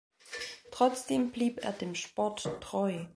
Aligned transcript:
Trotzdem 0.71 1.31
blieb 1.31 1.63
er 1.63 1.73
dem 1.73 1.93
Sport 1.93 2.49
treu. 2.59 3.05